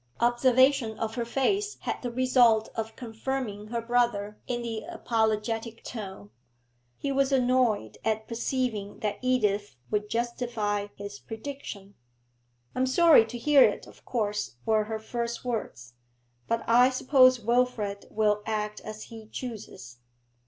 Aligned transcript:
Observation 0.19 0.97
of 0.97 1.13
her 1.13 1.25
face 1.25 1.77
had 1.81 2.01
the 2.01 2.09
result 2.09 2.69
of 2.75 2.95
confirming 2.95 3.67
her 3.67 3.81
brother 3.83 4.39
in 4.47 4.63
the 4.63 4.81
apologetic 4.89 5.83
tone. 5.83 6.31
He 6.97 7.11
was 7.11 7.31
annoyed 7.31 7.99
at 8.03 8.27
perceiving 8.27 8.97
that 9.01 9.19
Edith 9.21 9.75
would 9.91 10.09
justify 10.09 10.87
his 10.95 11.19
prediction. 11.19 11.93
'I 12.73 12.79
am 12.79 12.87
sorry 12.87 13.25
to 13.27 13.37
hear 13.37 13.61
it, 13.61 13.85
of 13.85 14.03
course,' 14.03 14.55
were 14.65 14.85
her 14.85 14.97
first 14.97 15.45
words, 15.45 15.93
'but 16.47 16.67
I 16.67 16.89
suppose 16.89 17.39
Wilfrid 17.39 18.07
will 18.09 18.41
act 18.47 18.79
as 18.81 19.03
he 19.03 19.27
chooses.' 19.27 19.99